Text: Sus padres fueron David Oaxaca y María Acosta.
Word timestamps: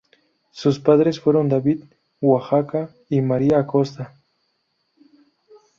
Sus 0.49 0.79
padres 0.79 1.19
fueron 1.19 1.47
David 1.47 1.83
Oaxaca 2.21 2.89
y 3.07 3.21
María 3.21 3.59
Acosta. 3.59 4.17